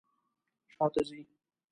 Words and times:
شاته 0.73 1.01
ځئ 1.07 1.21